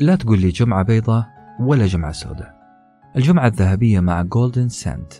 [0.00, 1.26] لا تقول لي جمعة بيضة
[1.60, 2.56] ولا جمعة سوداء.
[3.16, 5.12] الجمعة الذهبية مع جولدن سنت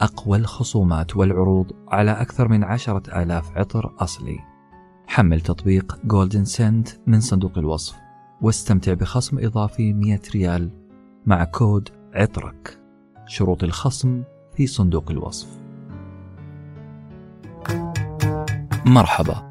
[0.00, 4.38] أقوى الخصومات والعروض على أكثر من عشرة آلاف عطر أصلي.
[5.06, 7.96] حمل تطبيق جولدن سنت من صندوق الوصف
[8.40, 10.70] واستمتع بخصم إضافي 100 ريال
[11.26, 12.78] مع كود عطرك.
[13.26, 14.22] شروط الخصم
[14.56, 15.48] في صندوق الوصف.
[18.86, 19.50] مرحبا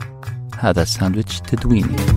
[0.60, 2.17] هذا ساندويتش تدويني.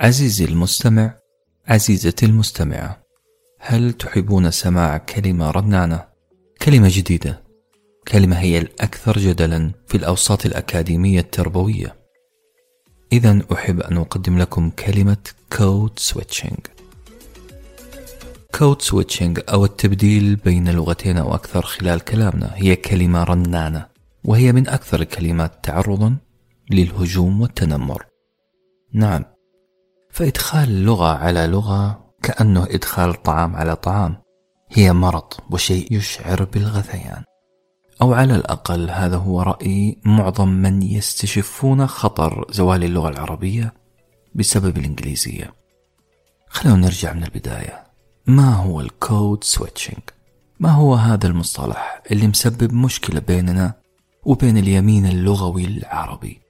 [0.00, 1.14] عزيزي المستمع
[1.68, 3.02] عزيزتي المستمعة
[3.58, 6.04] هل تحبون سماع كلمة رنانة؟
[6.62, 7.42] كلمة جديدة.
[8.08, 11.96] كلمة هي الأكثر جدلا في الأوساط الأكاديمية التربوية.
[13.12, 15.16] إذا أحب أن أقدم لكم كلمة
[15.58, 16.66] code switching
[18.58, 23.86] code switching أو التبديل بين لغتين أو أكثر خلال كلامنا هي كلمة رنانة
[24.24, 26.16] وهي من أكثر الكلمات تعرضا
[26.70, 28.06] للهجوم والتنمر.
[28.92, 29.24] نعم
[30.10, 34.16] فإدخال لغة على لغة كأنه إدخال طعام على طعام.
[34.70, 37.22] هي مرض وشيء يشعر بالغثيان.
[38.02, 43.74] أو على الأقل هذا هو رأي معظم من يستشفون خطر زوال اللغة العربية
[44.34, 45.54] بسبب الإنجليزية.
[46.48, 47.84] خلونا نرجع من البداية.
[48.26, 50.00] ما هو ال code switching؟
[50.60, 53.74] ما هو هذا المصطلح اللي مسبب مشكلة بيننا
[54.24, 56.40] وبين اليمين اللغوي العربي؟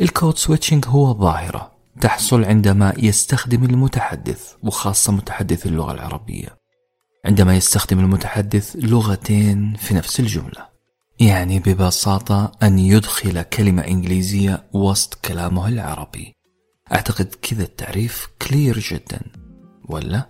[0.00, 6.58] ال code switching هو ظاهرة تحصل عندما يستخدم المتحدث وخاصة متحدث اللغة العربية.
[7.24, 10.68] عندما يستخدم المتحدث لغتين في نفس الجملة.
[11.20, 16.34] يعني ببساطة أن يدخل كلمة إنجليزية وسط كلامه العربي.
[16.92, 19.20] أعتقد كذا التعريف clear جدا.
[19.88, 20.28] ولا؟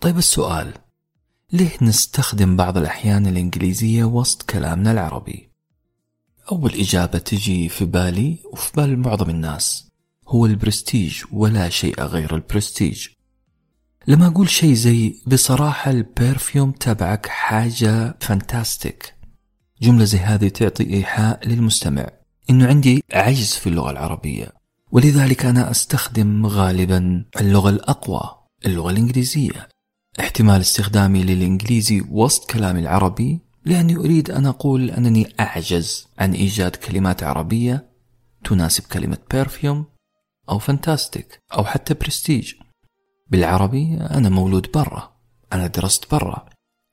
[0.00, 0.72] طيب السؤال.
[1.52, 5.51] ليه نستخدم بعض الأحيان الإنجليزية وسط كلامنا العربي؟
[6.50, 9.88] أول إجابة تجي في بالي وفي بال معظم الناس
[10.28, 13.08] هو البرستيج ولا شيء غير البرستيج.
[14.08, 19.14] لما أقول شيء زي بصراحة ال perfume تبعك حاجة fantastic
[19.82, 22.08] جملة زي هذه تعطي إيحاء للمستمع
[22.50, 24.52] إنه عندي عجز في اللغة العربية
[24.92, 28.22] ولذلك أنا أستخدم غالبا اللغة الأقوى
[28.66, 29.68] اللغة الإنجليزية.
[30.20, 37.22] احتمال استخدامي للإنجليزي وسط كلامي العربي لأني أريد أن أقول أنني أعجز عن إيجاد كلمات
[37.22, 37.90] عربية
[38.44, 39.84] تناسب كلمة perfume
[40.48, 42.54] أو fantastic أو حتى برستيج
[43.30, 45.12] بالعربي أنا مولود برا
[45.52, 46.46] أنا درست برا.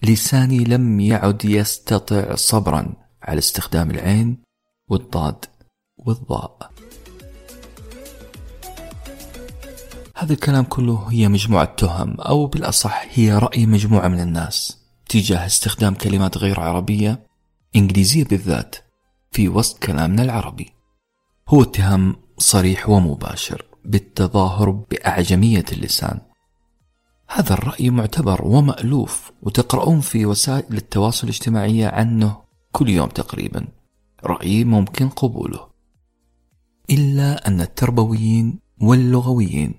[0.03, 4.44] لساني لم يعد يستطع صبرا على استخدام العين
[4.90, 5.46] والضاد
[5.97, 6.72] والضاء.
[10.16, 14.78] هذا الكلام كله هي مجموعة تهم أو بالأصح هي رأي مجموعة من الناس.
[15.09, 17.23] تجاه استخدام كلمات غير عربية
[17.75, 18.75] إنجليزية بالذات
[19.31, 20.73] في وسط كلامنا العربي.
[21.47, 26.19] هو اتهام صريح ومباشر بالتظاهر بأعجمية اللسان.
[27.27, 32.41] هذا الرأي معتبر ومألوف وتقرؤون في وسائل التواصل الاجتماعي عنه
[32.71, 33.67] كل يوم تقريبا.
[34.23, 35.67] رأي ممكن قبوله.
[36.89, 39.73] إلا أن التربويين واللغويين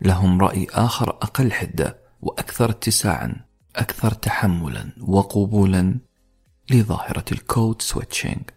[0.00, 3.46] لهم رأي آخر أقل حدة وأكثر اتساعا.
[3.76, 6.00] أكثر تحملا وقبولا
[6.70, 8.50] لظاهرة الكود سويتشينج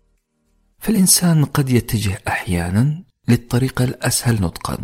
[0.80, 4.78] فالإنسان قد يتجه أحيانا للطريقة الأسهل نطقا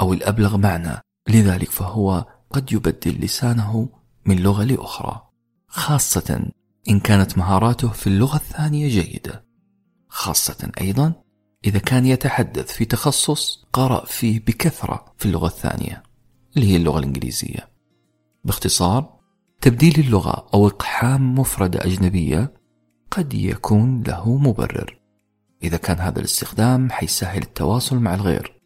[0.00, 3.88] أو الأبلغ معنى لذلك فهو قد يبدل لسانه
[4.26, 5.28] من لغة لأخرى.
[5.68, 6.50] خاصة
[6.88, 9.44] إن كانت مهاراته في اللغة الثانية جيدة.
[10.08, 11.12] خاصة أيضا
[11.64, 16.02] إذا كان يتحدث في تخصص قرأ فيه بكثرة في اللغة الثانية
[16.56, 17.68] اللي هي اللغة الإنجليزية.
[18.44, 19.21] باختصار
[19.62, 22.52] تبديل اللغة أو إقحام مفردة أجنبية
[23.10, 24.98] قد يكون له مبرر
[25.62, 28.60] إذا كان هذا الاستخدام حيسهل التواصل مع الغير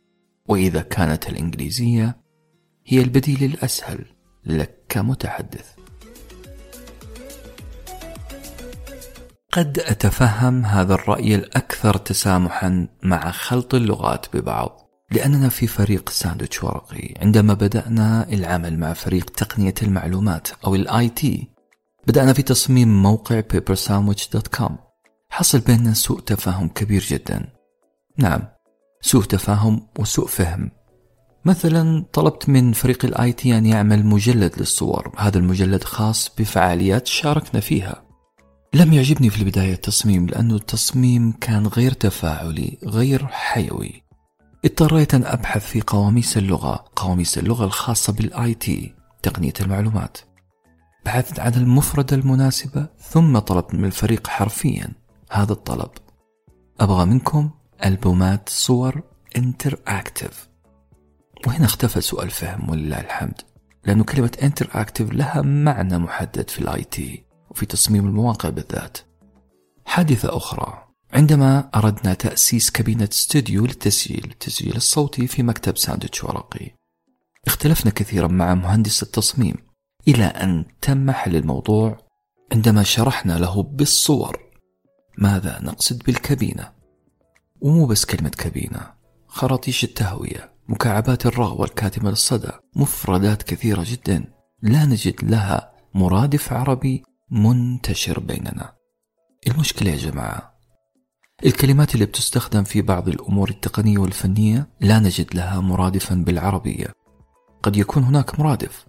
[0.49, 2.17] وإذا كانت الإنجليزية
[2.87, 4.05] هي البديل الأسهل
[4.45, 5.75] لك كمتحدث.
[9.53, 14.86] قد أتفهم هذا الرأي الأكثر تسامحا مع خلط اللغات ببعض.
[15.12, 17.14] لأننا في فريق ساندويتش ورقي.
[17.23, 21.49] عندما بدأنا العمل مع فريق تقنية المعلومات أو ال IT
[22.06, 24.73] بدأنا في تصميم موقع papersandwich.com
[25.31, 27.49] حصل بيننا سوء تفاهم كبير جدا.
[28.19, 28.43] نعم
[29.00, 30.70] سوء تفاهم وسوء فهم.
[31.44, 35.12] مثلا طلبت من فريق ال IT أن يعمل مجلد للصور.
[35.19, 38.03] هذا المجلد خاص بفعاليات شاركنا فيها.
[38.75, 44.06] لم يعجبني في البداية التصميم لأنه التصميم كان غير تفاعلي غير حيوي.
[44.64, 50.19] اضطريت أن أبحث في قواميس اللغة قواميس اللغة الخاصة بال IT تقنية المعلومات.
[51.05, 54.88] بحثت عن المفردة المناسبة ثم طلبت من الفريق حرفيا
[55.31, 55.91] هذا الطلب.
[56.81, 57.50] أبغى منكم
[57.85, 59.03] ألبومات صور
[59.37, 60.49] interactive
[61.47, 63.41] وهنا اختفى سوء الفهم ولله الحمد.
[63.85, 68.99] لأنه كلمة interactive لها معنى محدد في ال IT وفي تصميم المواقع بالذات.
[69.85, 70.86] حادثة أخرى.
[71.12, 76.70] عندما أردنا تأسيس كابينة استوديو للتسجيل التسجيل الصوتي في مكتب ساندويتش ورقي.
[77.47, 79.55] اختلفنا كثيرا مع مهندس التصميم
[80.08, 81.99] إلى أن تم حل الموضوع
[82.53, 84.38] عندما شرحنا له بالصور.
[85.19, 86.73] ماذا نقصد بالكابينة؟
[87.61, 88.93] ومو بس كلمة كابينة
[89.26, 94.25] خراطيش التهوية مكعبات الرغوة الكاتمة للصدى مفردات كثيرة جدا.
[94.62, 98.76] لا نجد لها مرادف عربي منتشر بيننا.
[99.47, 100.56] المشكلة يا جماعة
[101.44, 106.93] الكلمات اللي بتستخدم في بعض الأمور التقنية والفنية لا نجد لها مرادفا بالعربية.
[107.62, 108.87] قد يكون هناك مرادف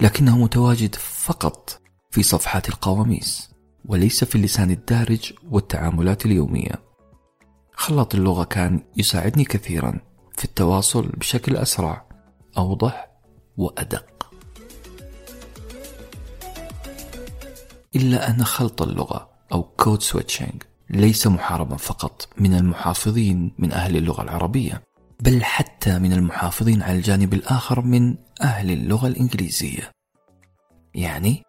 [0.00, 1.80] لكنه متواجد فقط
[2.10, 3.50] في صفحات القواميس
[3.84, 6.82] وليس في اللسان الدارج والتعاملات اليومية.
[7.72, 10.00] خلط اللغة كان يساعدني كثيرا
[10.36, 12.08] في التواصل بشكل أسرع
[12.58, 13.10] أوضح
[13.56, 14.30] وأدق.
[17.96, 24.22] إلا أن خلط اللغة أو code switching ليس محاربا فقط من المحافظين من أهل اللغة
[24.22, 24.82] العربية
[25.20, 29.90] بل حتى من المحافظين على الجانب الآخر من أهل اللغة الإنجليزية.
[30.94, 31.42] يعني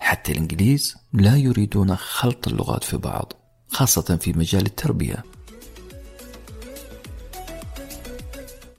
[0.00, 3.32] حتى الإنجليز لا يريدون خلط اللغات في بعض
[3.68, 5.24] خاصة في مجال التربية.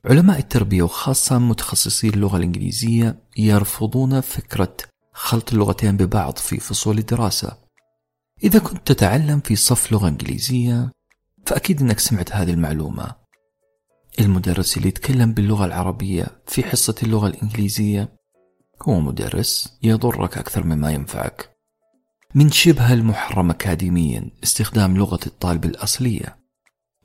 [0.06, 4.78] علماء التربية وخاصة متخصصي اللغة الإنجليزية يرفضون فكرة
[5.14, 7.67] خلط اللغتين ببعض في فصول الدراسة.
[8.44, 10.92] إذا كنت تتعلم في صف لغة إنجليزية
[11.46, 13.16] فأكيد أنك سمعت هذه المعلومة.
[14.20, 18.10] المدرس اللي يتكلم باللغة العربية في حصة اللغة الإنجليزية
[18.82, 21.58] هو مدرس يضرك أكثر مما ينفعك.
[22.36, 26.38] من شبه المحرم أكاديميا استخدام لغة الطالب الأصلية.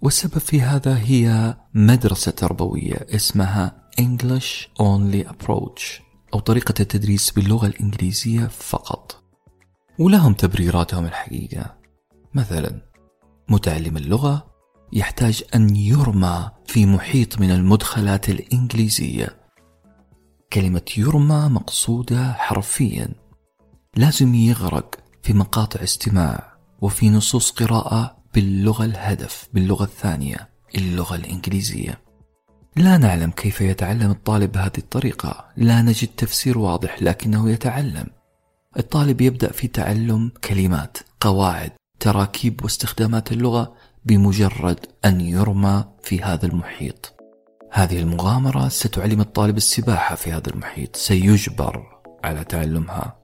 [0.03, 6.03] والسبب في هذا هي مدرسة تربوية اسمها English Only Approach
[6.35, 9.22] أو طريقة التدريس باللغة الإنجليزية فقط.
[9.99, 11.75] ولهم تبريراتهم الحقيقة.
[12.35, 12.81] مثلا
[13.49, 14.47] متعلم اللغة
[14.93, 19.37] يحتاج أن يرمى في محيط من المدخلات الإنجليزية.
[20.53, 23.09] كلمة يرمى مقصودة حرفيا.
[23.97, 32.01] لازم يغرق في مقاطع استماع وفي نصوص قراءة باللغة الهدف باللغة الثانية اللغة الإنجليزية.
[32.77, 35.45] لا نعلم كيف يتعلم الطالب بهذه الطريقة.
[35.57, 38.07] لا نجد تفسير واضح لكنه يتعلم.
[38.79, 43.75] الطالب يبدأ في تعلم كلمات قواعد تراكيب واستخدامات اللغة
[44.05, 47.15] بمجرد أن يرمى في هذا المحيط.
[47.73, 51.83] هذه المغامرة ستعلم الطالب السباحة في هذا المحيط سيجبر
[52.25, 53.17] على تعلمها.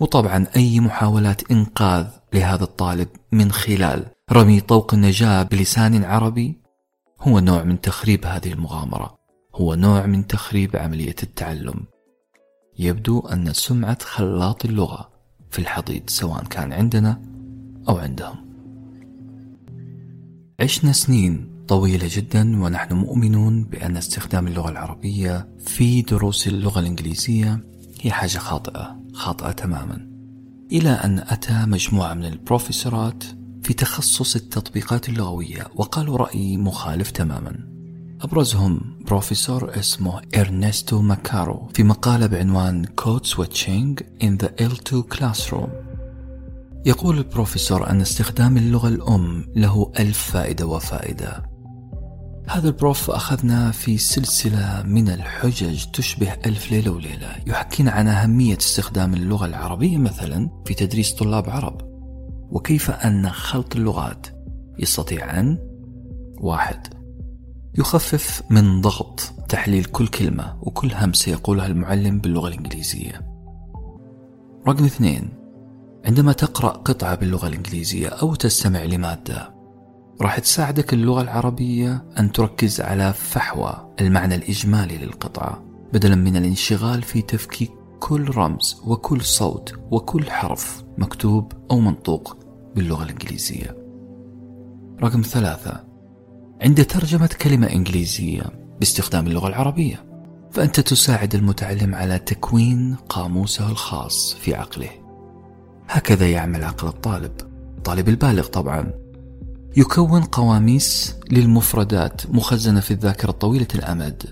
[0.00, 6.62] وطبعا أي محاولات إنقاذ لهذا الطالب من خلال رمي طوق النجاة بلسان عربي
[7.20, 9.18] هو نوع من تخريب هذه المغامرة
[9.54, 11.91] هو نوع من تخريب عملية التعلم.
[12.78, 15.10] يبدو أن سمعة خلاط اللغة
[15.50, 17.22] في الحضيض سواء كان عندنا
[17.88, 18.36] أو عندهم.
[20.60, 27.60] عشنا سنين طويلة جدا ونحن مؤمنون بأن استخدام اللغة العربية في دروس اللغة الإنجليزية
[28.00, 30.08] هي حاجة خاطئة خاطئة تماما.
[30.72, 33.24] إلى أن أتى مجموعة من البروفيسورات
[33.62, 37.71] في تخصص التطبيقات اللغوية وقالوا رأي مخالف تماما.
[38.22, 45.68] أبرزهم بروفيسور اسمه إرنستو ماكارو في مقالة بعنوان Code Switching in the L2 Classroom.
[46.86, 51.42] يقول البروفيسور أن استخدام اللغة الأم له ألف فائدة وفائدة.
[52.48, 58.56] هذا ال prof أخذنا في سلسلة من الحجج تشبه ألف ليلة وليلة يحكينا عن أهمية
[58.56, 61.80] استخدام اللغة العربية مثلا في تدريس طلاب عرب
[62.50, 64.26] وكيف أن خلط اللغات
[64.78, 65.58] يستطيع أن
[66.40, 67.01] واحد
[67.78, 73.32] يخفف من ضغط تحليل كل كلمة وكل همسة يقولها المعلم باللغة الإنجليزية.
[74.68, 75.28] رقم اثنين
[76.04, 79.54] عندما تقرأ قطعة باللغة الإنجليزية أو تستمع لمادة
[80.20, 87.22] راح تساعدك اللغة العربية أن تركز على فحوى المعنى الإجمالي للقطعة بدلا من الانشغال في
[87.22, 92.36] تفكيك كل رمز وكل صوت وكل حرف مكتوب أو منطوق
[92.74, 93.76] باللغة الإنجليزية.
[95.02, 95.91] رقم ثلاثة
[96.62, 98.42] عند ترجمة كلمة إنجليزية
[98.78, 100.04] باستخدام اللغة العربية
[100.50, 104.90] فأنت تساعد المتعلم على تكوين قاموسه الخاص في عقله.
[105.88, 107.32] هكذا يعمل عقل الطالب
[107.78, 108.92] الطالب البالغ طبعا.
[109.76, 114.22] يكون قواميس للمفردات مخزنة في الذاكرة طويلة الأمد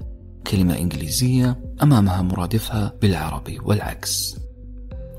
[0.46, 4.36] كلمة إنجليزية أمامها مرادفها بالعربي والعكس.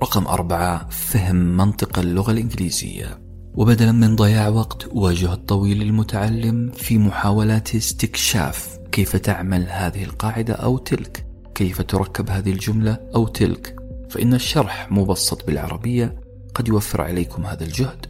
[0.03, 3.30] رقم أربعة فهم منطق اللغة الإنجليزية.
[3.55, 10.77] وبدلا من ضياع وقت وجهد طويل للمتعلم في محاولات استكشاف كيف تعمل هذه القاعدة أو
[10.77, 13.75] تلك كيف تركب هذه الجملة أو تلك.
[14.09, 16.21] فإن الشرح مبسط بالعربية
[16.55, 18.05] قد يوفر عليكم هذا الجهد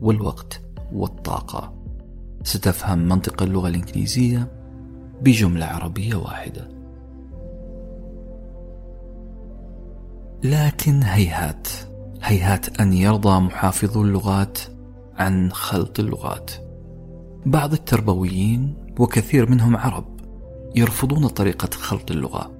[0.00, 0.60] والوقت
[0.92, 1.74] والطاقة.
[2.44, 4.52] ستفهم منطق اللغة الإنجليزية
[5.22, 6.68] بجملة عربية واحدة.
[10.44, 11.68] لكن هيهات
[12.22, 14.58] هيهات أن يرضى محافظو اللغات
[15.22, 16.50] عن خلط اللغات.
[17.46, 20.20] بعض التربويين وكثير منهم عرب
[20.76, 22.50] يرفضون طريقة خلط اللغة.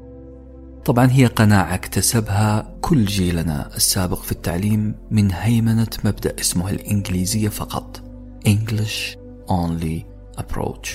[0.85, 8.03] طبعا هي قناعة اكتسبها كل جيلنا السابق في التعليم من هيمنة مبدأ اسمه الإنجليزية فقط
[8.49, 9.17] English
[9.49, 10.03] Only
[10.43, 10.89] Approach.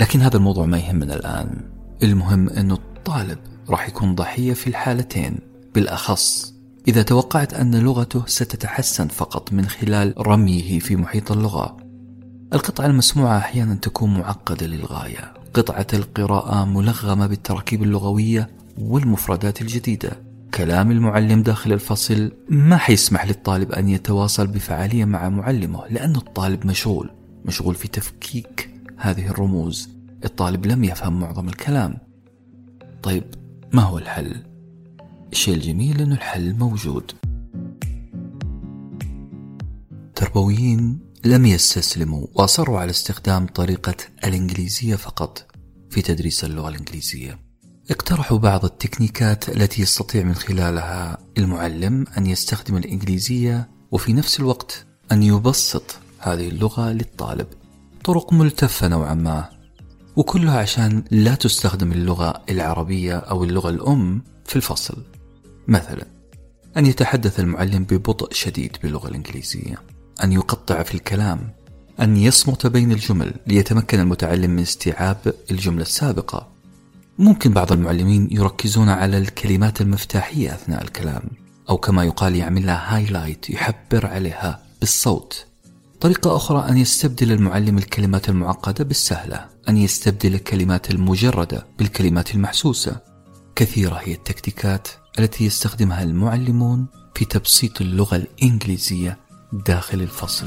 [0.00, 1.70] لكن هذا الموضوع ما يهمنا الآن.
[2.02, 5.38] المهم أنه الطالب راح يكون ضحية في الحالتين
[5.74, 6.54] بالأخص
[6.88, 11.76] إذا توقعت أن لغته ستتحسن فقط من خلال رميه في محيط اللغة.
[12.52, 15.34] القطعة المسموعة أحيانا تكون معقدة للغاية.
[15.54, 20.10] قطعة القراءة ملغمة بالتراكيب اللغوية والمفردات الجديدة.
[20.54, 27.10] كلام المعلم داخل الفصل ما حيسمح للطالب أن يتواصل بفعالية مع معلمه لأن الطالب مشغول
[27.44, 29.88] مشغول في تفكيك هذه الرموز.
[30.24, 31.98] الطالب لم يفهم معظم الكلام.
[33.02, 33.24] طيب
[33.72, 34.51] ما هو الحل؟
[35.32, 37.12] الشيء الجميل أنه الحل موجود
[40.14, 45.46] تربويين لم يستسلموا وأصروا على استخدام طريقة الإنجليزية فقط
[45.90, 47.38] في تدريس اللغة الإنجليزية.
[47.90, 55.22] اقترحوا بعض التكنيكات التي يستطيع من خلالها المعلم أن يستخدم الإنجليزية وفي نفس الوقت أن
[55.22, 57.46] يبسط هذه اللغة للطالب.
[58.04, 59.48] طرق ملتفة نوعا ما
[60.16, 65.11] وكلها عشان لا تستخدم اللغة العربية أو اللغة الأم في الفصل.
[65.68, 66.06] مثلا
[66.76, 69.76] أن يتحدث المعلم ببطء شديد باللغة الإنجليزية
[70.24, 71.50] أن يقطع في الكلام
[72.00, 76.48] أن يصمت بين الجمل ليتمكن المتعلم من استيعاب الجملة السابقة.
[77.18, 81.22] ممكن بعض المعلمين يركزون على الكلمات المفتاحية أثناء الكلام
[81.70, 85.46] أو كما يقال يعمل لها هايلايت يحبر عليها بالصوت.
[86.00, 93.00] طريقة أخرى أن يستبدل المعلم الكلمات المعقدة بالسهلة أن يستبدل الكلمات المجردة بالكلمات المحسوسة.
[93.56, 94.88] كثيرة هي التكتيكات
[95.18, 99.18] التي يستخدمها المعلمون في تبسيط اللغة الإنجليزية
[99.52, 100.46] داخل الفصل.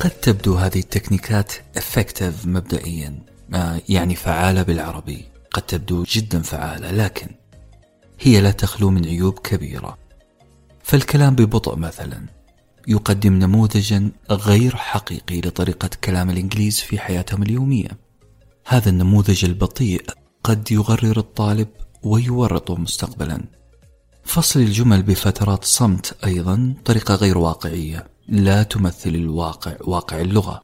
[0.00, 3.22] قد تبدو هذه التكنيكات effective مبدئيا
[3.88, 5.24] يعني فعالة بالعربي.
[5.50, 7.28] قد تبدو جدا فعالة لكن
[8.20, 9.98] هي لا تخلو من عيوب كبيرة.
[10.82, 12.26] فالكلام ببطء مثلا
[12.88, 17.88] يقدم نموذجا غير حقيقي لطريقة كلام الإنجليز في حياتهم اليومية.
[18.66, 20.06] هذا النموذج البطيء
[20.44, 21.68] قد يغرر الطالب
[22.02, 23.44] ويورطه مستقبلا.
[24.24, 30.62] فصل الجمل بفترات صمت أيضا طريقة غير واقعية لا تمثل الواقع واقع اللغة.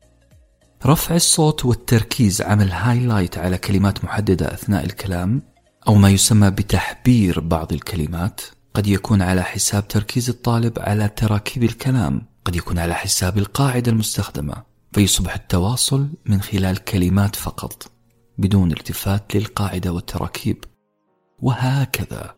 [0.87, 5.43] رفع الصوت والتركيز عمل highlight على كلمات محددة أثناء الكلام
[5.89, 8.41] أو ما يسمى بتحبير بعض الكلمات
[8.75, 14.55] قد يكون على حساب تركيز الطالب على تراكيب الكلام قد يكون على حساب القاعدة المستخدمة
[14.93, 17.94] فيصبح التواصل من خلال كلمات فقط.
[18.39, 20.65] بدون التفات للقاعدة والتراكيب.
[21.43, 22.35] وهكذا.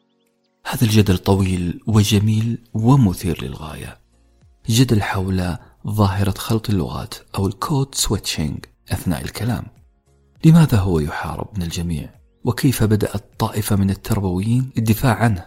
[0.67, 3.99] هذا الجدل طويل وجميل ومثير للغاية.
[4.69, 9.65] جدل حول ظاهرة خلط اللغات أو ال code-switching أثناء الكلام.
[10.45, 12.11] لماذا هو يحارب من الجميع؟
[12.45, 15.47] وكيف بدأت طائفة من التربويين الدفاع عنه؟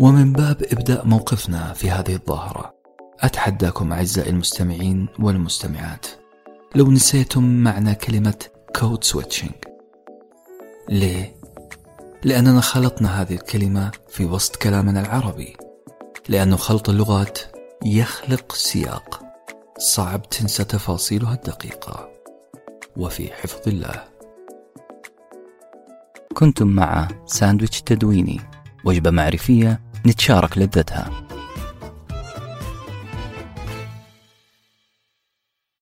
[0.00, 2.74] ومن باب إبداء موقفنا في هذه الظاهرة
[3.20, 6.06] أتحداكم أعزائي المستمعين والمستمعات.
[6.74, 8.44] لو نسيتم معنى كلمة
[8.76, 9.50] code-switching
[10.88, 11.36] ليه؟
[12.24, 15.56] لأننا خلطنا هذه الكلمة في وسط كلامنا العربي.
[16.28, 17.38] لأن خلط اللغات
[17.84, 19.22] يخلق سياق.
[19.78, 22.08] صعب تنسى تفاصيلها الدقيقة.
[22.96, 24.04] وفي حفظ الله.
[26.34, 28.40] كنتم مع ساندويتش تدويني.
[28.84, 31.27] وجبة معرفية نتشارك لذتها.